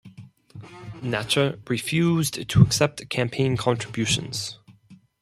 [1.03, 4.57] Natcher refused to accept campaign contributions.